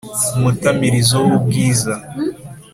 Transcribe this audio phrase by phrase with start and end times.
[0.37, 1.93] Umutamirizo w’ ubwiza